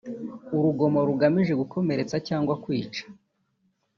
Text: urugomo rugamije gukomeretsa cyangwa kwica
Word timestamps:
urugomo 0.55 0.99
rugamije 1.07 1.53
gukomeretsa 1.61 2.15
cyangwa 2.27 2.53
kwica 2.63 3.03